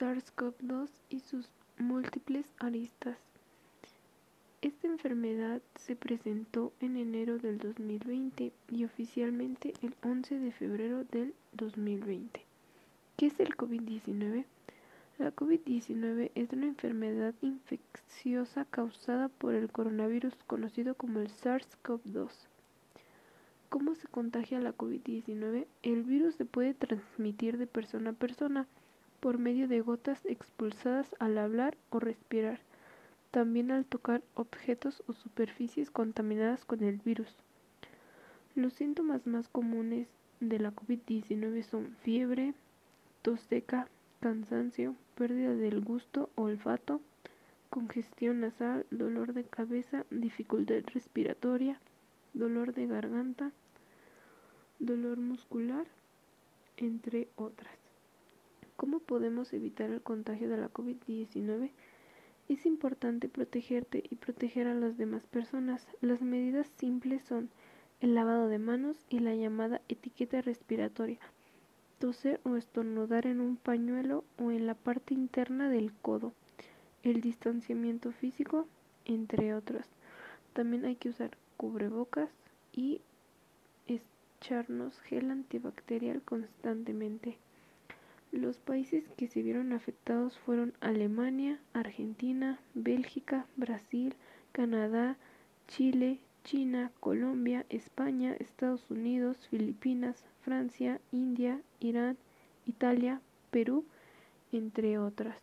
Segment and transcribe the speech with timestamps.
[0.00, 3.18] SARS-CoV-2 y sus múltiples aristas.
[4.62, 11.34] Esta enfermedad se presentó en enero del 2020 y oficialmente el 11 de febrero del
[11.52, 12.40] 2020.
[13.18, 14.46] ¿Qué es el COVID-19?
[15.18, 22.30] La COVID-19 es una enfermedad infecciosa causada por el coronavirus conocido como el SARS-CoV-2.
[23.68, 25.66] ¿Cómo se contagia la COVID-19?
[25.82, 28.66] El virus se puede transmitir de persona a persona
[29.20, 32.60] por medio de gotas expulsadas al hablar o respirar,
[33.30, 37.36] también al tocar objetos o superficies contaminadas con el virus.
[38.54, 40.08] Los síntomas más comunes
[40.40, 42.54] de la COVID-19 son fiebre,
[43.22, 43.88] tos seca,
[44.20, 47.00] cansancio, pérdida del gusto o olfato,
[47.68, 51.78] congestión nasal, dolor de cabeza, dificultad respiratoria,
[52.34, 53.52] dolor de garganta,
[54.78, 55.86] dolor muscular,
[56.76, 57.89] entre otras.
[58.80, 61.70] ¿Cómo podemos evitar el contagio de la COVID-19?
[62.48, 65.86] Es importante protegerte y proteger a las demás personas.
[66.00, 67.50] Las medidas simples son
[68.00, 71.18] el lavado de manos y la llamada etiqueta respiratoria.
[71.98, 76.32] Toser o estornudar en un pañuelo o en la parte interna del codo.
[77.02, 78.66] El distanciamiento físico,
[79.04, 79.84] entre otros.
[80.54, 82.30] También hay que usar cubrebocas
[82.72, 83.02] y
[83.86, 87.36] echarnos gel antibacterial constantemente.
[88.32, 94.14] Los países que se vieron afectados fueron Alemania, Argentina, Bélgica, Brasil,
[94.52, 95.16] Canadá,
[95.66, 102.16] Chile, China, Colombia, España, Estados Unidos, Filipinas, Francia, India, Irán,
[102.66, 103.84] Italia, Perú,
[104.52, 105.36] entre otras.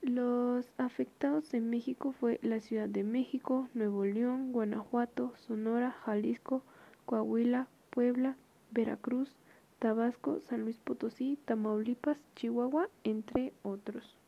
[0.00, 6.62] Los afectados en México fue la Ciudad de México, Nuevo León, Guanajuato, Sonora, Jalisco,
[7.06, 8.36] Coahuila, Puebla,
[8.70, 9.34] Veracruz,
[9.78, 14.18] Tabasco, San Luis Potosí, Tamaulipas, Chihuahua, entre otros.